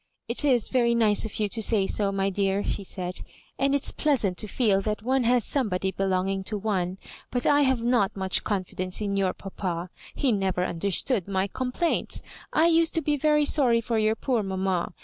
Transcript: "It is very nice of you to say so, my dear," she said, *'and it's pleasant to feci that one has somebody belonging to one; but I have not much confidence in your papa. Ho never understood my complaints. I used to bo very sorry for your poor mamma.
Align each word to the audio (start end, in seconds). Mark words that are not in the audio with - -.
"It 0.27 0.43
is 0.43 0.69
very 0.69 0.95
nice 0.95 1.25
of 1.25 1.39
you 1.39 1.47
to 1.49 1.61
say 1.61 1.85
so, 1.85 2.11
my 2.11 2.31
dear," 2.31 2.63
she 2.63 2.83
said, 2.83 3.21
*'and 3.59 3.75
it's 3.75 3.91
pleasant 3.91 4.35
to 4.39 4.47
feci 4.47 4.79
that 4.83 5.03
one 5.03 5.25
has 5.25 5.45
somebody 5.45 5.91
belonging 5.91 6.43
to 6.45 6.57
one; 6.57 6.97
but 7.29 7.45
I 7.45 7.61
have 7.61 7.83
not 7.83 8.17
much 8.17 8.43
confidence 8.43 8.99
in 8.99 9.15
your 9.15 9.33
papa. 9.33 9.91
Ho 10.19 10.31
never 10.31 10.65
understood 10.65 11.27
my 11.27 11.45
complaints. 11.45 12.23
I 12.51 12.65
used 12.65 12.95
to 12.95 13.03
bo 13.03 13.15
very 13.17 13.45
sorry 13.45 13.79
for 13.79 13.99
your 13.99 14.15
poor 14.15 14.41
mamma. 14.41 14.95